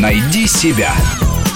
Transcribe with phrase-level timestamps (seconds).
[0.00, 0.94] Найди себя.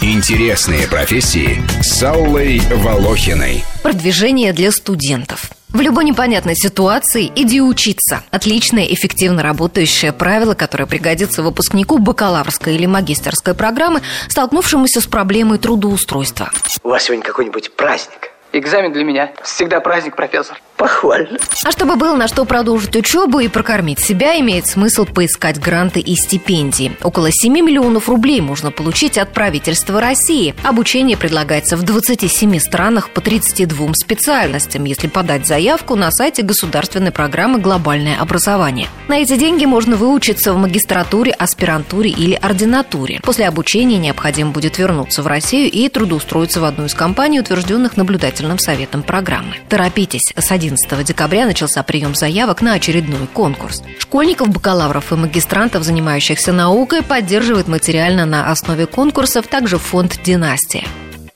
[0.03, 3.65] Интересные профессии с Аллой Волохиной.
[3.83, 5.51] Продвижение для студентов.
[5.71, 8.23] В любой непонятной ситуации иди учиться.
[8.31, 16.51] Отличное, эффективно работающее правило, которое пригодится выпускнику бакалаврской или магистерской программы, столкнувшемуся с проблемой трудоустройства.
[16.83, 18.31] У вас сегодня какой-нибудь праздник?
[18.53, 20.61] Экзамен для меня всегда праздник, профессор.
[20.77, 21.39] Похвально.
[21.65, 26.17] А чтобы было на что продолжить учебу и прокормить себя, имеет смысл поискать гранты и
[26.17, 26.97] стипендии.
[27.03, 30.55] Около 7 миллионов рублей можно получить от правительства России.
[30.65, 37.61] Обучение предлагается в 27 странах по 32 специальностям, если подать заявку на сайте государственной программы
[37.61, 38.89] «Глобальное образование».
[39.07, 43.21] На эти деньги можно выучиться в магистратуре, аспирантуре или ординатуре.
[43.23, 48.59] После обучения необходимо будет вернуться в Россию и трудоустроиться в одну из компаний, утвержденных наблюдательным
[48.59, 49.57] советом программы.
[49.69, 53.83] Торопитесь, с 11 декабря начался прием заявок на очередной конкурс.
[53.99, 60.85] Школьников, бакалавров и магистрантов, занимающихся наукой, поддерживает материально на основе конкурсов также фонд «Династия».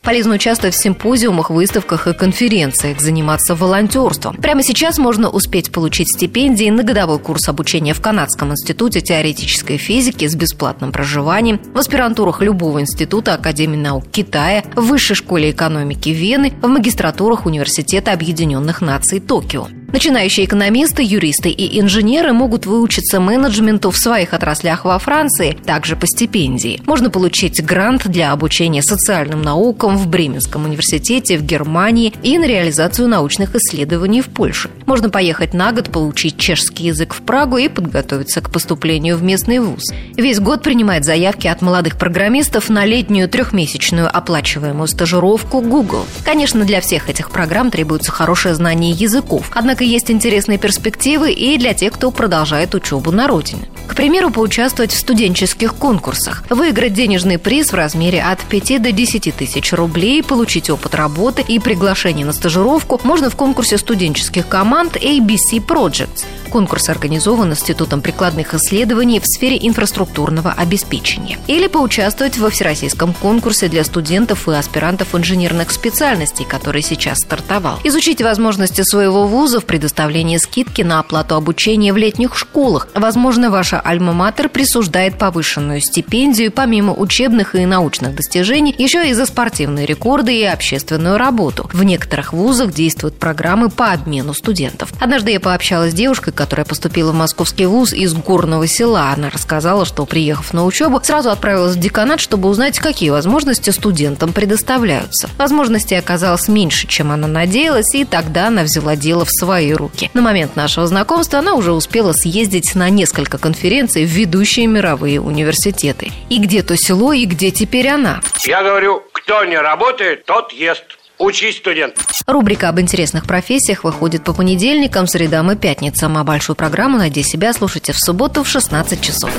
[0.08, 4.36] Полезно участвовать в симпозиумах, выставках и конференциях, заниматься волонтерством.
[4.36, 10.26] Прямо сейчас можно успеть получить стипендии на годовой курс обучения в Канадском институте теоретической физики
[10.26, 16.54] с бесплатным проживанием, в аспирантурах любого института Академии наук Китая, в Высшей школе экономики Вены,
[16.62, 19.68] в магистратурах Университета Объединенных Наций Токио.
[19.90, 26.06] Начинающие экономисты, юристы и инженеры могут выучиться менеджменту в своих отраслях во Франции, также по
[26.06, 26.82] стипендии.
[26.84, 33.08] Можно получить грант для обучения социальным наукам в Бременском университете в Германии и на реализацию
[33.08, 34.68] научных исследований в Польше.
[34.84, 39.58] Можно поехать на год, получить чешский язык в Прагу и подготовиться к поступлению в местный
[39.58, 39.84] вуз.
[40.18, 46.04] Весь год принимает заявки от молодых программистов на летнюю трехмесячную оплачиваемую стажировку Google.
[46.26, 51.56] Конечно, для всех этих программ требуется хорошее знание языков, однако Однако есть интересные перспективы и
[51.56, 53.62] для тех, кто продолжает учебу на родине.
[53.86, 59.32] К примеру, поучаствовать в студенческих конкурсах, выиграть денежный приз в размере от 5 до 10
[59.36, 65.64] тысяч рублей, получить опыт работы и приглашение на стажировку можно в конкурсе студенческих команд ABC
[65.64, 66.24] Projects.
[66.48, 71.38] Конкурс организован Институтом прикладных исследований в сфере инфраструктурного обеспечения.
[71.46, 77.78] Или поучаствовать во всероссийском конкурсе для студентов и аспирантов инженерных специальностей, который сейчас стартовал.
[77.84, 82.88] Изучить возможности своего вуза в предоставлении скидки на оплату обучения в летних школах.
[82.94, 89.86] Возможно, ваша альма-матер присуждает повышенную стипендию помимо учебных и научных достижений еще и за спортивные
[89.86, 91.68] рекорды и общественную работу.
[91.72, 94.92] В некоторых вузах действуют программы по обмену студентов.
[95.00, 99.10] Однажды я пообщалась с девушкой, которая поступила в московский вуз из горного села.
[99.10, 104.32] Она рассказала, что, приехав на учебу, сразу отправилась в деканат, чтобы узнать, какие возможности студентам
[104.32, 105.28] предоставляются.
[105.36, 110.12] Возможностей оказалось меньше, чем она надеялась, и тогда она взяла дело в свои руки.
[110.14, 116.12] На момент нашего знакомства она уже успела съездить на несколько конференций в ведущие мировые университеты.
[116.28, 118.20] И где то село, и где теперь она.
[118.46, 120.97] Я говорю, кто не работает, тот ест.
[121.18, 121.96] Учись, студент.
[122.26, 127.52] Рубрика об интересных профессиях выходит по понедельникам, средам и пятницам, а большую программу «Найди себя»
[127.52, 129.30] слушайте в субботу в 16 часов.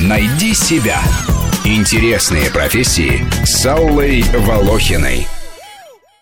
[0.00, 1.00] «Найди себя»–
[1.64, 5.26] интересные профессии с Аллой Волохиной.